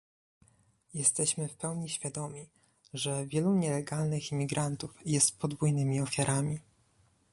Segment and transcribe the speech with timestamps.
[0.93, 2.49] Jesteśmy w pełni świadomi,
[2.93, 6.59] że wielu nielegalnych imigrantów jest podwójnymi ofiarami